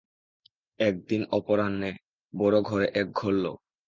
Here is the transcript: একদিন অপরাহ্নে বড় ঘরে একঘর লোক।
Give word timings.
একদিন 0.79 1.21
অপরাহ্নে 1.31 1.91
বড় 2.33 2.57
ঘরে 2.61 2.87
একঘর 2.93 3.33
লোক। 3.43 3.57